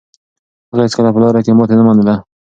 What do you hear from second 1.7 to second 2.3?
نه منله.